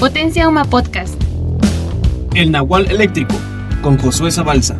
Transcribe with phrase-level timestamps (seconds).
[0.00, 1.14] Potencia Uma Podcast.
[2.34, 3.34] El Nahual Eléctrico,
[3.82, 4.78] con Josué Zabalza.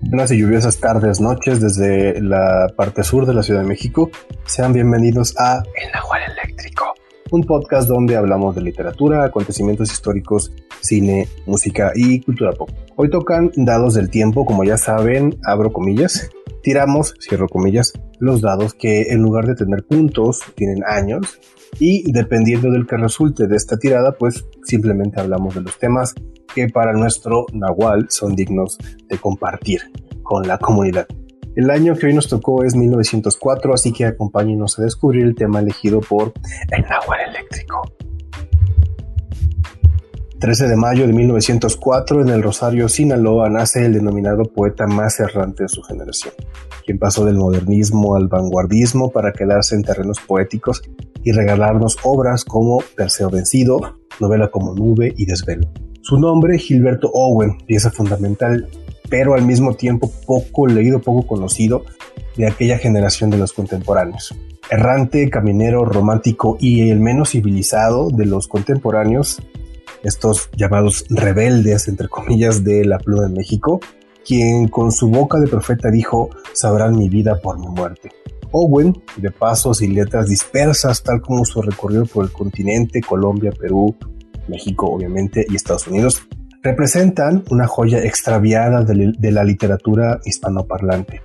[0.00, 4.10] Buenas y lluviosas tardes, noches desde la parte sur de la Ciudad de México.
[4.44, 6.94] Sean bienvenidos a El Nahual Eléctrico,
[7.30, 10.50] un podcast donde hablamos de literatura, acontecimientos históricos,
[10.80, 12.70] cine, música y cultura pop.
[12.96, 16.28] Hoy tocan dados del tiempo, como ya saben, abro comillas,
[16.66, 21.38] tiramos, cierro comillas, los dados que en lugar de tener puntos tienen años
[21.78, 26.12] y dependiendo del que resulte de esta tirada, pues simplemente hablamos de los temas
[26.52, 28.78] que para nuestro Nahual son dignos
[29.08, 29.82] de compartir
[30.24, 31.06] con la comunidad.
[31.54, 35.60] El año que hoy nos tocó es 1904, así que acompáñenos a descubrir el tema
[35.60, 36.32] elegido por
[36.72, 37.95] el Nahual eléctrico.
[40.46, 45.64] 13 de mayo de 1904, en el Rosario, Sinaloa, nace el denominado poeta más errante
[45.64, 46.34] de su generación,
[46.84, 50.82] quien pasó del modernismo al vanguardismo para quedarse en terrenos poéticos
[51.24, 55.66] y regalarnos obras como Perseo vencido, novela como Nube y Desvelo.
[56.02, 58.68] Su nombre, Gilberto Owen, pieza fundamental,
[59.10, 61.82] pero al mismo tiempo poco leído, poco conocido
[62.36, 64.32] de aquella generación de los contemporáneos.
[64.70, 69.42] Errante, caminero, romántico y el menos civilizado de los contemporáneos,
[70.06, 73.80] estos llamados rebeldes, entre comillas, de la pluma de México,
[74.24, 78.10] quien con su boca de profeta dijo, sabrán mi vida por mi muerte.
[78.52, 83.96] Owen, de pasos y letras dispersas, tal como su recorrido por el continente, Colombia, Perú,
[84.48, 86.22] México obviamente y Estados Unidos,
[86.62, 91.20] representan una joya extraviada de, de la literatura hispanoparlante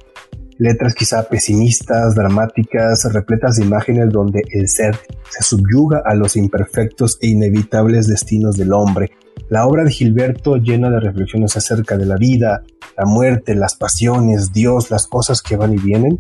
[0.62, 4.96] letras quizá pesimistas, dramáticas, repletas de imágenes donde el ser
[5.28, 9.10] se subyuga a los imperfectos e inevitables destinos del hombre.
[9.50, 12.62] La obra de Gilberto llena de reflexiones acerca de la vida,
[12.96, 16.20] la muerte, las pasiones, Dios, las cosas que van y vienen,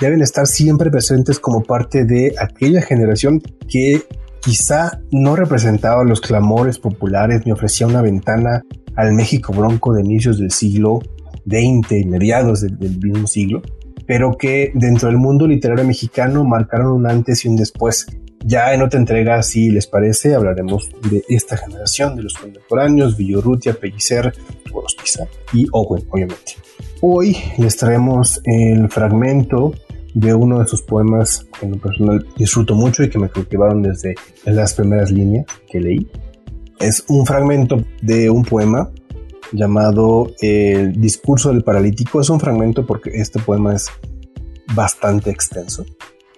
[0.00, 4.02] deben estar siempre presentes como parte de aquella generación que
[4.40, 8.62] quizá no representaba los clamores populares ni ofrecía una ventana
[8.96, 11.02] al México bronco de inicios del siglo
[11.44, 13.62] 20, mediados del, mismo siglo,
[14.06, 18.06] pero que dentro del mundo literario mexicano marcaron un antes y un después.
[18.46, 23.74] Ya en otra entrega, si les parece, hablaremos de esta generación, de los contemporáneos, Villorrutia,
[23.74, 24.34] Pellicer,
[24.70, 26.52] Gorostiza y Owen, obviamente.
[27.00, 29.72] Hoy les traemos el fragmento
[30.14, 33.82] de uno de sus poemas que en lo personal disfruto mucho y que me cautivaron
[33.82, 36.08] desde las primeras líneas que leí.
[36.78, 38.90] Es un fragmento de un poema
[39.54, 42.20] llamado El discurso del paralítico.
[42.20, 43.86] Es un fragmento porque este poema es
[44.74, 45.84] bastante extenso,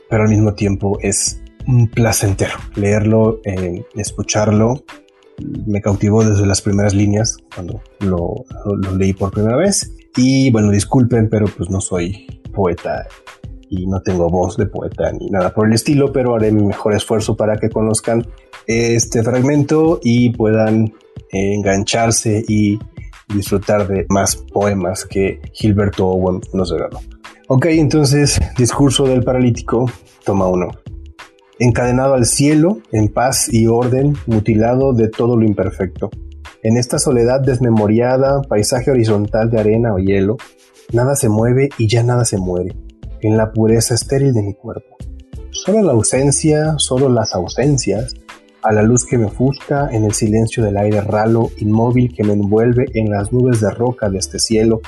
[0.09, 2.55] pero al mismo tiempo es un placentero.
[2.75, 4.85] Leerlo, eh, escucharlo,
[5.67, 9.93] me cautivó desde las primeras líneas cuando lo, lo, leí por primera vez.
[10.17, 13.07] Y bueno, disculpen, pero pues no soy poeta
[13.69, 16.95] y no tengo voz de poeta ni nada por el estilo, pero haré mi mejor
[16.95, 18.27] esfuerzo para que conozcan
[18.67, 20.95] este fragmento y puedan
[21.31, 22.79] engancharse y
[23.29, 27.01] disfrutar de más poemas que Gilberto Owen nos regaló.
[27.49, 29.91] Ok, entonces, discurso del paralítico,
[30.25, 30.69] toma uno.
[31.59, 36.11] Encadenado al cielo, en paz y orden, mutilado de todo lo imperfecto.
[36.63, 40.37] En esta soledad desmemoriada, paisaje horizontal de arena o hielo,
[40.93, 42.75] nada se mueve y ya nada se muere,
[43.21, 44.97] en la pureza estéril de mi cuerpo.
[45.51, 48.15] Solo la ausencia, solo las ausencias,
[48.67, 52.33] a la luz que me ofusca, en el silencio del aire ralo, inmóvil que me
[52.33, 54.81] envuelve en las nubes de roca de este cielo,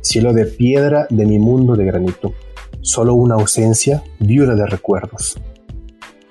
[0.00, 2.34] cielo de piedra de mi mundo de granito,
[2.82, 5.40] solo una ausencia viuda de recuerdos.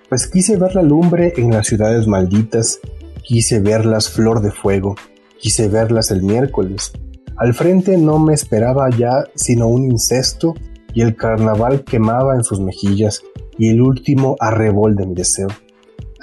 [0.07, 2.79] Pues quise ver la lumbre en las ciudades malditas,
[3.23, 4.95] quise verlas flor de fuego,
[5.37, 6.93] quise verlas el miércoles.
[7.35, 10.53] Al frente no me esperaba ya sino un incesto
[10.93, 13.21] y el carnaval quemaba en sus mejillas
[13.57, 15.49] y el último arrebol de mi deseo.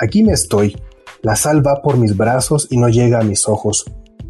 [0.02, 0.76] Aquí me estoy.
[1.22, 3.84] La sal va por mis brazos y no llega a mis ojos.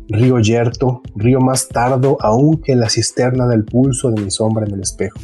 [0.06, 4.74] Río yerto, río más tardo aún que la cisterna del pulso de mi sombra en
[4.74, 5.18] el espejo.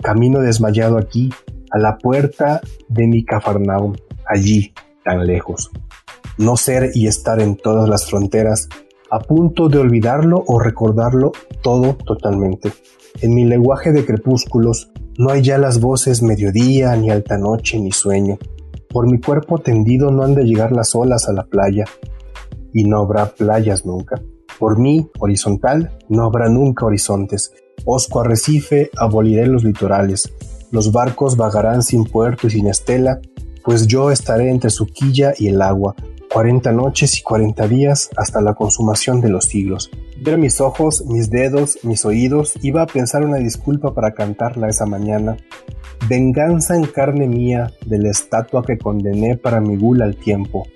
[0.00, 1.28] Camino desmayado aquí,
[1.72, 3.94] a la puerta de mi Cafarnaum,
[4.28, 4.72] allí,
[5.04, 5.72] tan lejos.
[6.38, 8.68] No ser y estar en todas las fronteras,
[9.10, 11.32] a punto de olvidarlo o recordarlo
[11.64, 12.70] todo totalmente.
[13.22, 17.90] En mi lenguaje de crepúsculos no hay ya las voces mediodía, ni alta noche, ni
[17.90, 18.38] sueño.
[18.94, 21.84] Por mi cuerpo tendido no han de llegar las olas a la playa,
[22.72, 24.22] y no habrá playas nunca.
[24.56, 27.52] Por mí, horizontal, no habrá nunca horizontes.
[27.84, 30.32] Osco arrecife, aboliré los litorales.
[30.70, 33.20] Los barcos vagarán sin puerto y sin estela,
[33.64, 35.96] pues yo estaré entre su quilla y el agua,
[36.32, 39.90] cuarenta noches y cuarenta días hasta la consumación de los siglos.
[40.24, 44.86] Ver mis ojos, mis dedos, mis oídos, iba a pensar una disculpa para cantarla esa
[44.86, 45.36] mañana.
[46.08, 50.66] Venganza en carne mía de la estatua que condené para mi gula al tiempo,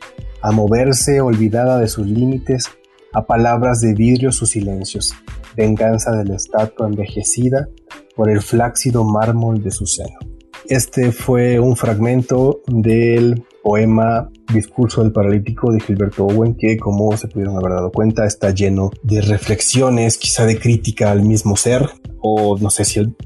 [0.42, 2.68] a moverse olvidada de sus límites,
[3.14, 5.14] a palabras de vidrio sus silencios,
[5.56, 7.70] venganza de la estatua envejecida
[8.14, 10.27] por el flácido mármol de su seno.
[10.68, 17.26] Este fue un fragmento del poema Discurso del Paralítico de Gilberto Owen, que como se
[17.26, 21.88] pudieron haber dado cuenta, está lleno de reflexiones, quizá de crítica al mismo ser,
[22.20, 23.16] o no sé si el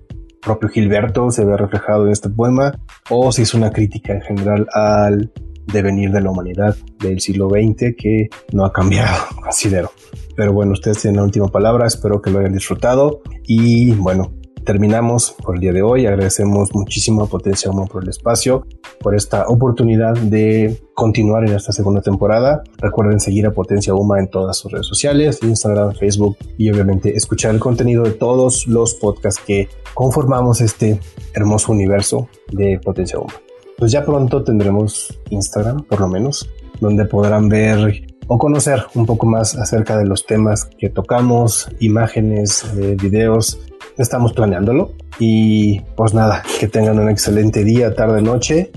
[0.40, 2.78] propio Gilberto se ve reflejado en este poema,
[3.10, 5.32] o si es una crítica en general al
[5.66, 9.90] devenir de la humanidad del siglo XX que no ha cambiado, considero.
[10.36, 14.32] Pero bueno, ustedes tienen la última palabra, espero que lo hayan disfrutado y bueno,
[14.64, 16.06] terminamos por el día de hoy.
[16.06, 18.66] Agradecemos muchísimo a Potencia Humo por el espacio,
[19.00, 22.62] por esta oportunidad de continuar en esta segunda temporada.
[22.78, 27.54] Recuerden seguir a Potencia Uma en todas sus redes sociales, Instagram, Facebook y obviamente escuchar
[27.54, 31.00] el contenido de todos los podcasts que conformamos este
[31.34, 33.32] hermoso universo de Potencia Uma.
[33.78, 36.48] Pues ya pronto tendremos Instagram, por lo menos,
[36.80, 42.64] donde podrán ver o conocer un poco más acerca de los temas que tocamos, imágenes,
[42.76, 43.58] eh, videos.
[43.98, 48.70] Estamos planeándolo y pues nada, que tengan un excelente día, tarde, noche.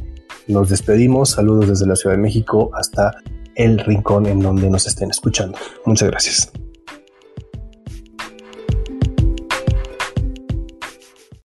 [0.47, 1.31] Nos despedimos.
[1.31, 3.15] Saludos desde la Ciudad de México hasta
[3.55, 5.57] el rincón en donde nos estén escuchando.
[5.85, 6.51] Muchas gracias.